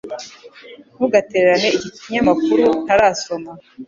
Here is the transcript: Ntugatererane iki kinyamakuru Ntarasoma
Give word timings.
Ntugatererane 0.95 1.67
iki 1.77 1.89
kinyamakuru 1.97 2.65
Ntarasoma 2.85 3.51